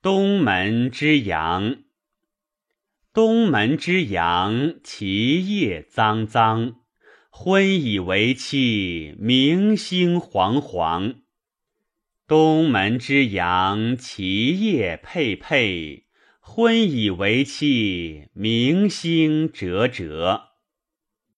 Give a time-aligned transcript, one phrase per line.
[0.00, 1.78] 东门之阳。
[3.12, 6.76] 东门之阳，其叶脏脏，
[7.30, 11.22] 昏以为气，明星煌煌。
[12.28, 16.04] 东门之阳，其叶佩佩，
[16.38, 20.47] 昏以为气，明星折折。